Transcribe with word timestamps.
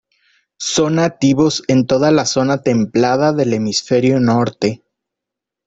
Son 0.57 0.95
nativos 0.95 1.61
en 1.67 1.85
toda 1.85 2.09
la 2.09 2.25
zona 2.25 2.63
templada 2.63 3.33
del 3.33 3.53
hemisferio 3.53 4.19
norte. 4.19 4.81